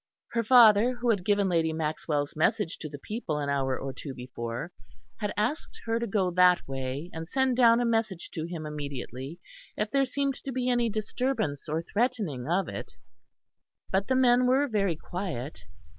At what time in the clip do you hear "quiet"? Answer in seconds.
14.95-15.65